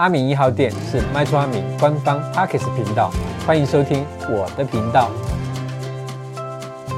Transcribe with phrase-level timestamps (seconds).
[0.00, 3.12] 阿明一号店是卖厝阿明官方 Podcast 频道，
[3.46, 5.10] 欢迎收听我的频道。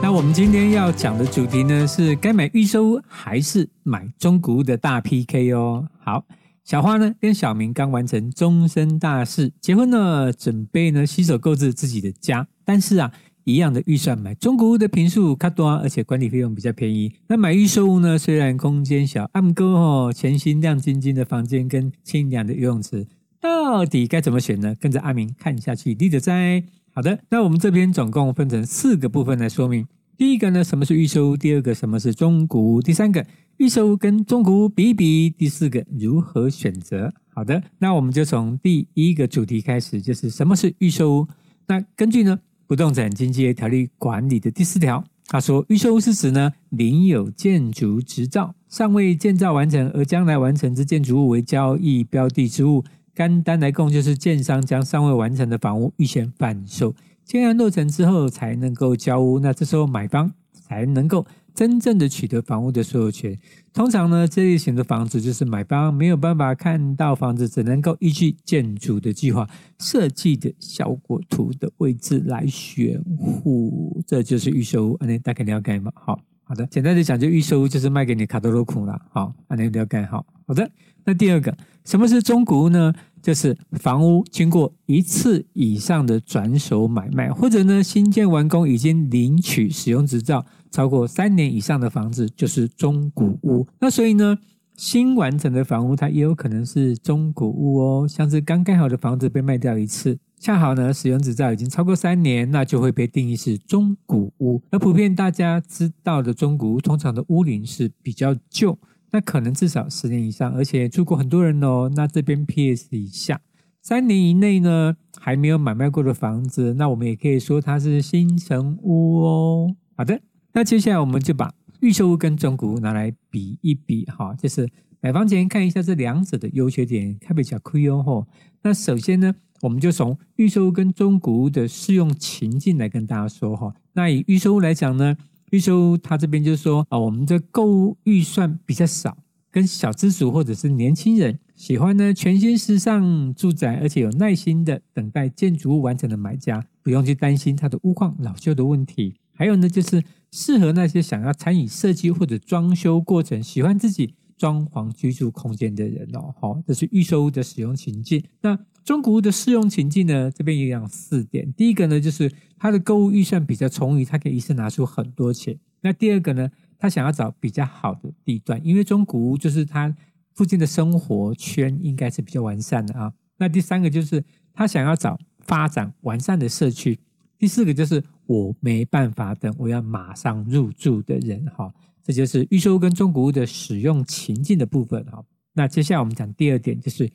[0.00, 5.88] 那我们今天要讲的主题呢，是该买预售屋还是买中古屋的大 PK 哦。
[5.98, 6.24] 好，
[6.62, 13.10] 小花呢跟小明刚完成终身大事，结婚了，准备呢携手购置自己的家，但是啊。
[13.44, 17.12] 一样的预算买中古屋的坪数较多，而且管理费用比较便宜。
[17.28, 18.16] 那买预售屋呢？
[18.18, 23.06] 虽然空间小，暗哥哦，全新亮晶晶的房间跟清凉的游泳池，
[23.40, 24.74] 到底该怎么选呢？
[24.78, 26.62] 跟着阿明看下去，立得在。
[26.94, 29.86] 好的，那我们这边总共分成四个部分来说明。
[30.16, 31.36] 第一个呢，什么是预售屋？
[31.36, 32.82] 第二个，什么是中古屋？
[32.82, 35.30] 第三个，预售屋跟中古屋比一比。
[35.30, 37.12] 第四个，如何选择？
[37.34, 41.28] 好的，那我们就从第一个主题开始，就是什么是预售屋？
[41.66, 42.38] 那根据呢？
[42.66, 52.84] 不动产经纪条例管理的第四条，他说，预售屋是指呢，领有建筑执照，尚未建造完成而将来完成之建筑物为交易标的之物。
[53.14, 59.38] 干单来供，就是建商将尚未完成的房屋预先贩售，建案落成之后才能够交屋。
[59.38, 61.26] 那这时候买方才能够。
[61.54, 63.38] 真正的取得房屋的所有权，
[63.72, 74.98] 通常呢，这类型的房子就是买方没有办法看到房子，只能够依据建筑的计划设计的效果图的位置来选户，这就是预售屋。
[75.00, 75.92] 那大概了解吗？
[75.94, 79.00] 好好的，简单的讲，就预售屋就是卖给你卡多罗库了。
[79.10, 80.26] 好，安尼了解好。
[80.46, 80.70] 好的，
[81.04, 82.92] 那第二个，什么是中古屋呢？
[83.22, 90.44] 就是房屋经过一次以上的转手买卖，或者呢，新建完工已经领取使用执照。
[90.72, 94.38] 超过三年以上的房子就是中古屋，那所以呢，
[94.76, 98.08] 新完成的房屋它也有可能是中古屋哦。
[98.08, 104.60] 像是刚盖好的房子被卖掉一次，恰好呢使用执照已经超过三年，那就会被定义是中古屋。
[104.72, 108.76] 而普遍大家知道的中古屋，通常的屋龄是比较旧，
[109.12, 111.88] 那可能至少十年以上，而且住过很多人哦。
[111.94, 113.40] 那这边 PS 以下，
[113.82, 119.76] 三年以内呢还没有买卖过的房子，那我们也可以说它是新成屋哦。
[119.96, 120.20] 好的。
[120.54, 124.68] 那接下来我们就把预售屋跟中古屋拿来比一比，哈，就是
[125.00, 128.26] 买房前看一下这两者的优缺点，特别讲亏哦。
[128.62, 133.74] 那首先呢，我们就从预售跟中古屋的适用情境来跟大家说哈。
[133.94, 135.16] 那以预售屋来讲呢，
[135.50, 139.16] 预售屋它这边就是说啊，我们的购物预算比较少，
[139.50, 149.14] 跟小资族或者是年轻人喜欢呢全新时尚住宅，而且有耐心的等待建筑物完成的买家，不用去担心它的屋况老旧的问题。
[149.32, 150.02] 还有呢，就是。
[150.34, 156.34] 适合那些想要参与设计或者装修过程、喜欢自己装潢居住空间的人哦。
[156.40, 158.20] 好，这是预售屋的使用情境。
[158.40, 160.28] 那中古屋的适用情境呢？
[160.32, 161.52] 这边也有四点。
[161.52, 165.56] 第一个呢，就是他的购物预算比较充裕，他可以一次拿出很多钱。
[165.82, 169.94] 那第二个呢，他想要找比较好的地段，因为中古屋就是他
[170.34, 173.12] 附近的生活圈应该是比较完善的啊。
[173.36, 176.98] 那第三个就是他想要找发展完善的社区。
[177.38, 181.72] 第四个就是我没办法等，我要马上入住的人哈，
[182.04, 185.24] 这就是预售屋跟中古屋的使用情境的部分哈。
[185.54, 187.10] 那接下来我们讲第二点，就是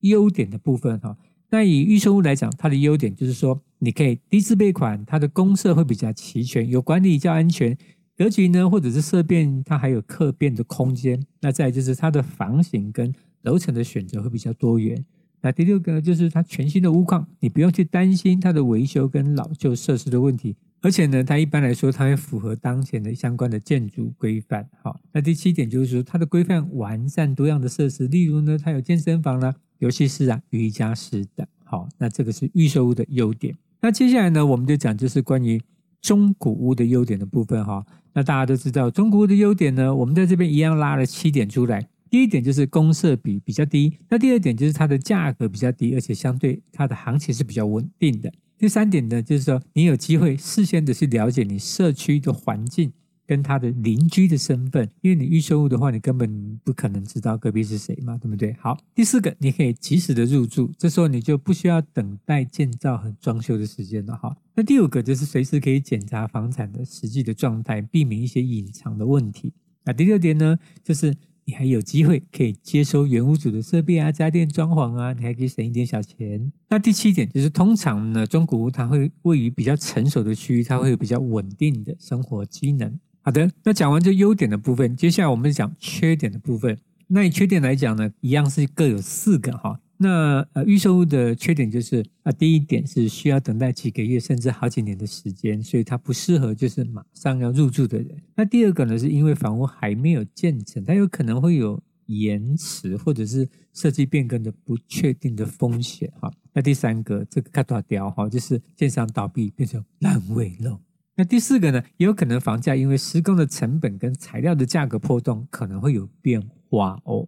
[0.00, 1.16] 优点的部分哈。
[1.50, 7.78] 那以预售屋来讲，它的优点就是说，你可以低自备款，它的公设会比较齐全，有管理较安全，
[8.16, 11.24] 格局呢或者是色变，它还有客变的空间。
[11.40, 15.04] 那再就是它的房型跟楼层的选择会比较多元。
[15.46, 24.68] 那第六个呢，就是它全新的屋况，你不用去担心它的维修跟老旧设施的问题，而且呢，它一般来说它会符合当前的相关的建筑规范。
[24.82, 31.46] 好，那第七点就是说它的规范完善多样的设施，例如呢，它有健身房啦、游戏室啊、瑜伽室等。
[31.62, 33.54] 好，那这个是预售屋的优点。
[33.80, 35.62] 那接下来呢，我们就讲就是关于
[36.02, 37.86] 中古屋的优点的部分哈。
[38.14, 41.88] 那大家都知道中古屋的优点呢，我们在这边一样拉了七点出来。
[42.08, 48.32] 第一点就是公设比比较低，那第二点就是它的价格比较低，而且相对它的行情是比较稳定的。
[48.58, 52.90] 第三点呢，就是说你有机会事先的去了解你社区的环境
[53.26, 58.54] 跟它的邻居的身份，因为你预售屋的话，你根本不可能知道隔壁是谁嘛，对不对？
[58.60, 64.34] 好，第四个你可以及时的入住，这时候你就不需要等待建造和装修的时间了哈。
[64.54, 69.52] 那第五个就是随时可以检查房产的实际的状态，避免一些隐藏的问题。
[69.84, 71.14] 那第六点呢，就是。
[71.48, 76.52] 你还有机会可以接收原屋主的设备啊、家电装潢啊，你还可以省一点小钱。
[76.68, 82.98] 那第七点就是，通常呢，中古屋它会位于比较成熟的区域，它会有比较稳定的生活机能。
[83.22, 86.76] 好的，那讲完这优点的部分，接下来我们讲缺点的部分。
[87.06, 89.78] 那以缺点来讲呢，一样是各有四个哈。
[89.98, 98.08] 那呃，预售屋的缺点就是啊，第一点是需要等待几个月甚至好几年的时间，所以它不适合就是马上要入住的人。
[98.34, 106.30] 那第二个呢，是因为房屋还没有建成，它有可能会有延迟或者是设计变更的不确定的风险哈。
[106.52, 110.78] 那第三个这个卡大雕哈，就是建商倒闭变成烂尾楼。
[111.16, 117.26] 那第四个呢，也有可能房价因为施工的成本跟材料的价格波动，可能会有变化哦。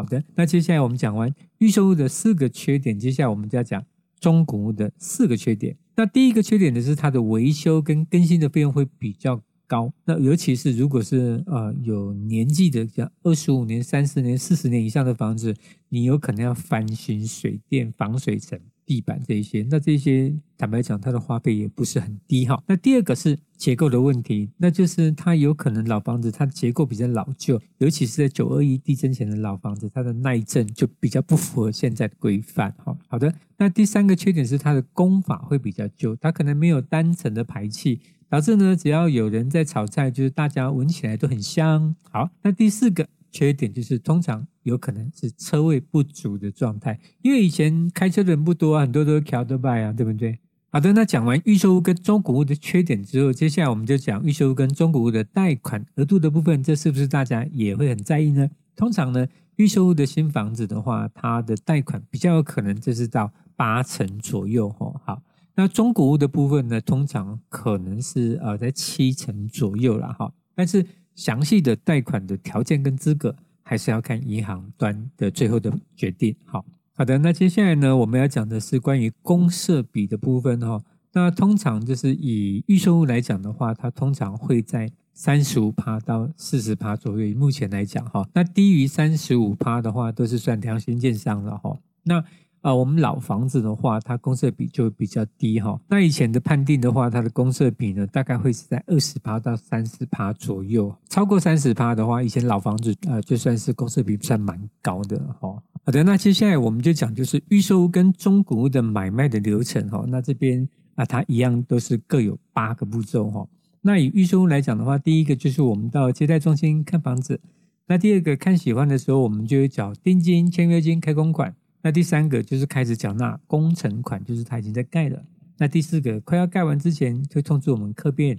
[0.00, 3.84] 好的，那接下来我们讲完预售屋的四个缺点，接下来我们就要讲
[4.18, 5.76] 中古屋的四个缺点。
[5.94, 9.92] 那第一个缺点呢，是它的维修跟更新的费用会比较高。
[10.06, 15.54] 那尤其是如果是呃有年纪的，像二十五年、三十年、四十年以上的房子，
[15.90, 18.58] 你有可能要翻新水电、防水层。
[18.90, 22.60] 地板这一些，那这些坦白讲，它的花费也不是很低哈。
[22.66, 32.98] 那第二个是结构的问题，那就是它有可能老房子它的结构比较老旧，尤其是在九二一地震前的老房子，它的耐震就比较不符合现在的规范哈。
[33.06, 41.94] 好的，那第三个缺点是它的工法会比较旧，它可能没有单层的排气，导致呢只要有人在炒菜，就是大家闻起来都很香。
[42.10, 43.06] 好，那第四个。
[43.30, 50.38] 缺点就是通常有可能是车位不足的状态，因为以前开车的人不多啊，很多都是骑单车啊，对不对？
[50.72, 58.48] 好的，那讲完预售屋跟中古屋的缺点之后，接下来我们就讲预售屋跟中古屋的贷款额度的部分，这是不是大家也会很在意呢？
[58.76, 65.00] 通常呢，预售屋的新房子的话，它的贷款比较有可能就是到八成左右哦。
[65.04, 65.22] 好，
[65.56, 70.86] 那中古屋的部分呢，通常可能是呃在七成左右了哈，但是。
[71.20, 76.34] 详细的贷款的条件跟资格，还是要看银行端的最后的决定。
[76.46, 76.64] 好，
[76.94, 80.82] 好的，那接下来呢，我们要讲的是关于公设比的部分哈。
[81.12, 87.36] 那通常就是以预售屋来讲的话，它通常会在三十五趴到四十趴左右。
[87.36, 91.78] 目前来讲哈，那低于三十五趴的话，都是算良心建商了哈。
[92.04, 92.24] 那
[92.60, 95.80] 啊，我们老房子的话，它公设比就比较低哈。
[95.88, 100.94] 那以前的判定的话，它的公设比呢，大概会是在二十趴到三十趴左右。
[101.08, 105.56] 超过三十趴的话，以前老房子呃，就算是公设比算蛮高的哈。
[105.82, 110.04] 好的，那接下来我们就讲就是预售屋跟中古屋的买卖的流程哈。
[110.06, 113.48] 那这边啊，它一样都是各有八个步骤哈。
[113.80, 117.40] 那以预售屋来讲的话，第一个就是我们到接待中心看房子。
[117.86, 121.56] 那第二个看喜欢的时候，我们就会缴定金、签约金、开工款。
[121.82, 125.24] 那第三个就是开始缴纳工程款，就是它已经在盖了。
[125.58, 128.38] 那第四个快要盖完之前，就通知我们客变。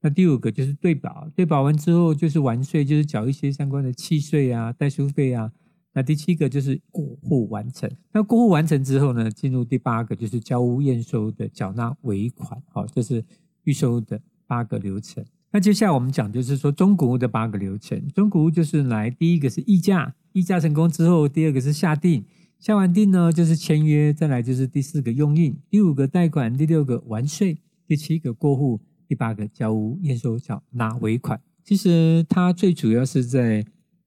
[0.00, 5.52] 那第五个就是对保，对保完之后就是完税，就是缴一些相关的契税啊、代书费啊。
[5.92, 7.90] 那第七个就是过户完成。
[8.12, 12.62] 那过户完成之后呢，进入第八个就是交屋验收的缴纳尾款。
[12.72, 13.24] 好，这是
[13.64, 15.24] 预售的八个流程。
[15.52, 18.08] 那接下来我们讲就是说中古屋的八个流程。
[18.14, 22.24] 中古屋就是来第一个是议价，议价成功之后，第二个是下定。
[22.60, 28.78] 下完定呢，就是签约，再来就是第四个用印，第五个贷款，第六个完税，第七个过户，
[29.08, 31.40] 第八个交屋验收缴拿尾款。
[31.64, 33.64] 其实它最主要是在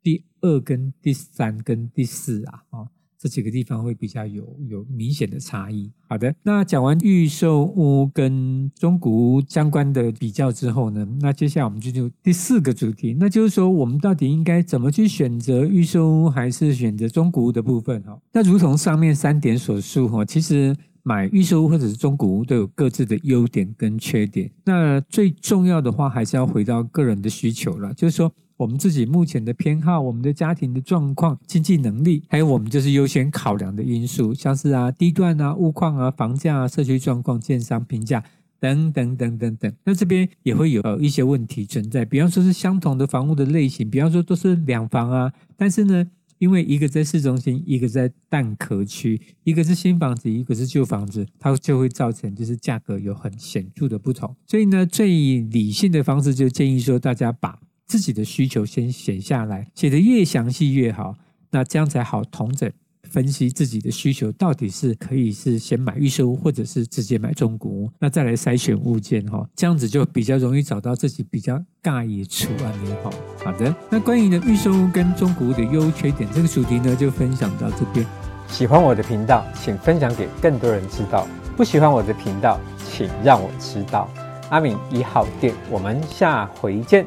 [0.00, 5.90] 第二跟第三跟第四啊，哦这几个地方会比较有有明显的差异。
[6.08, 18.18] 好的，那讲完预售屋跟中古屋相关的比较之后呢，那接下来我们就进入第四个主题，那就是说我们到底应该怎么去选择预售屋还是选择中古屋的部分哈？
[18.32, 24.50] 那如同上面三点所述哈，其实买预售屋或者是中古屋都有各自的优点跟缺点。
[24.64, 28.32] 那最重要的话还是要回到个人的需求了，就是说。
[28.56, 38.24] 我们自己目前的偏好，我们的家庭的状况、经济能力，还有我们就是优先考量的因素，像是啊地段啊、物况啊、房价啊、社区状况、建商评价
[38.58, 39.70] 等等等等等。
[39.84, 46.06] 那这边也会有一些问题存在，比方说是相同的房屋的类型，比方说都是两房啊，但是呢，
[46.38, 54.34] 因为一个在市中心，一个在蛋壳区，一个是新房子，一个是旧房子，它就会造成就是价格有很显著的不同。
[54.46, 55.08] 所以呢，最
[55.40, 61.14] 理性的方式就建议说，大家把自己的需求先写下来，写得越详细越好，
[61.50, 62.70] 那这样才好同整
[63.08, 73.10] 分析自己的需求到底是可以是先买预售屋，或者是直接买中古屋，那再来筛选物件哈，这样子就比较容易找到自己比较尬意处案的好。
[73.44, 78.04] 好的，那关于呢预售屋跟中古屋的优缺点这个主题呢，就分享到这边。
[78.48, 81.26] 喜欢我的频道，请分享给更多人知道；
[81.56, 84.10] 不喜欢我的频道，请让我知道。
[84.50, 87.06] 阿敏一号店，我们下回见。